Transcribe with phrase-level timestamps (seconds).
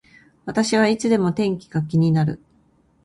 [0.45, 2.41] 私はいつでも天気が気になる